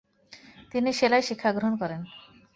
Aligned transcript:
তিনি 0.71 0.89
সেলাই 0.93 1.23
শিক্ষাগ্রহণ 1.29 1.73
করেন। 1.81 2.01